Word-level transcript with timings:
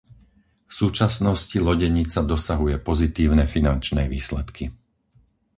V 0.69 0.73
súčasnosti 0.79 1.53
lodenica 1.69 2.19
dosahuje 2.33 2.75
pozitívne 2.89 3.43
finančné 3.53 4.03
výsledky. 4.15 4.65